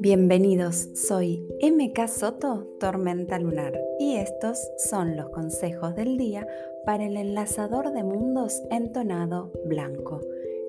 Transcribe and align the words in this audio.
Bienvenidos, 0.00 0.88
soy 0.94 1.46
MK 1.62 2.08
Soto, 2.08 2.66
Tormenta 2.78 3.38
Lunar, 3.38 3.80
y 3.98 4.16
estos 4.16 4.58
son 4.76 5.16
los 5.16 5.30
consejos 5.30 5.96
del 5.96 6.16
día 6.16 6.46
para 6.86 7.06
el 7.06 7.16
enlazador 7.16 7.92
de 7.92 8.04
mundos 8.04 8.62
entonado 8.70 9.52
blanco, 9.66 10.20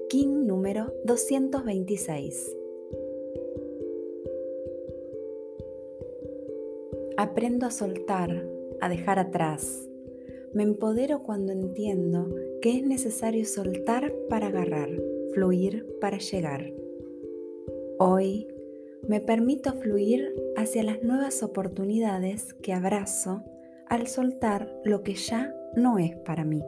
King 0.09 0.45
número 0.47 0.93
226. 1.05 2.57
Aprendo 7.17 7.67
a 7.67 7.71
soltar, 7.71 8.47
a 8.79 8.89
dejar 8.89 9.19
atrás. 9.19 9.90
Me 10.53 10.63
empodero 10.63 11.23
cuando 11.23 11.53
entiendo 11.53 12.29
que 12.61 12.77
es 12.77 12.85
necesario 12.85 13.45
soltar 13.45 14.13
para 14.29 14.47
agarrar, 14.47 14.89
fluir 15.33 15.87
para 16.01 16.17
llegar. 16.17 16.73
Hoy 17.99 18.47
me 19.07 19.21
permito 19.21 19.73
fluir 19.73 20.35
hacia 20.57 20.83
las 20.83 21.03
nuevas 21.03 21.41
oportunidades 21.41 22.53
que 22.55 22.73
abrazo 22.73 23.43
al 23.87 24.07
soltar 24.07 24.73
lo 24.83 25.03
que 25.03 25.15
ya 25.15 25.55
no 25.75 25.99
es 25.99 26.17
para 26.17 26.43
mí. 26.43 26.61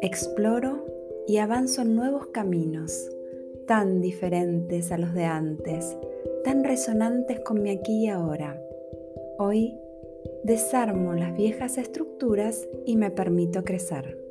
Exploro 0.00 0.86
y 1.26 1.38
avanzo 1.38 1.82
en 1.82 1.94
nuevos 1.94 2.28
caminos, 2.28 3.10
tan 3.66 4.00
diferentes 4.00 4.92
a 4.92 4.98
los 4.98 5.12
de 5.12 5.24
antes, 5.24 5.96
tan 6.44 6.64
resonantes 6.64 7.40
con 7.40 7.62
mi 7.62 7.70
aquí 7.70 8.04
y 8.04 8.08
ahora. 8.08 8.62
Hoy 9.38 9.78
desarmo 10.44 11.14
las 11.14 11.36
viejas 11.36 11.78
estructuras 11.78 12.68
y 12.84 12.96
me 12.96 13.10
permito 13.10 13.64
crecer. 13.64 14.26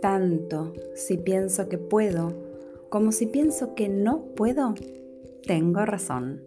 tanto 0.00 0.72
si 0.94 1.18
pienso 1.18 1.68
que 1.68 1.78
puedo 1.78 2.32
como 2.88 3.12
si 3.12 3.26
pienso 3.26 3.74
que 3.76 3.88
no 3.88 4.24
puedo, 4.34 4.74
tengo 5.46 5.84
razón. 5.84 6.42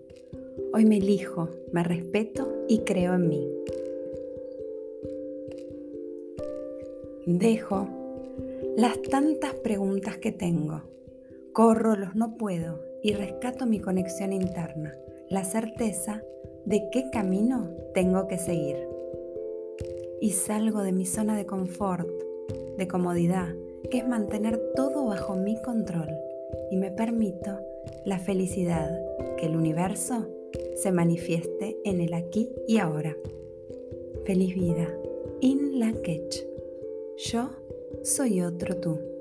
Hoy 0.74 0.86
me 0.86 0.98
elijo, 0.98 1.50
me 1.72 1.84
respeto 1.84 2.66
y 2.68 2.80
creo 2.80 3.14
en 3.14 3.30
mí. 3.30 3.50
Dejo 7.26 7.88
las 8.76 9.02
tantas 9.04 9.54
preguntas 9.54 10.18
que 10.18 10.34
tengo. 10.34 10.82
Corro 11.54 11.96
los 11.96 12.14
no 12.16 12.36
puedo 12.36 12.84
y 13.02 13.14
rescato 13.14 13.66
mi 13.66 13.80
conexión 13.80 14.34
interna, 14.34 14.94
la 15.34 15.44
certeza 15.44 16.24
de 16.64 16.90
qué 16.92 17.10
camino 17.10 17.72
tengo 17.96 18.28
que 18.28 18.38
seguir. 18.38 18.78
Y 20.22 20.30
salgo 20.30 20.84
de 20.84 20.92
mi 20.92 21.08
zona 21.08 21.36
de 21.36 21.48
confort 21.48 22.08
de 22.78 22.88
comodidad, 22.88 23.48
que 23.90 23.98
es 23.98 24.08
mantener 24.08 24.62
todo 24.76 25.08
bajo 25.08 25.36
mi 25.36 25.60
control 25.60 26.10
y 26.70 26.78
me 26.78 26.92
permito 26.92 27.58
la 28.06 28.20
felicidad 28.20 28.96
que 29.38 29.48
el 29.48 29.56
universo 29.56 30.28
se 30.76 30.92
manifieste 30.92 31.80
en 31.84 32.00
el 32.00 32.14
aquí 32.14 32.52
y 32.68 32.78
ahora. 32.78 33.18
Feliz 34.26 34.54
vida. 34.54 34.88
In 35.42 35.80
la 35.80 35.94
Yo 37.18 37.50
soy 38.04 38.42
otro 38.42 38.78
tú. 38.78 39.13